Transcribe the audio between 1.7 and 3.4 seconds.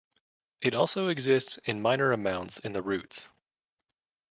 minor amounts in the roots.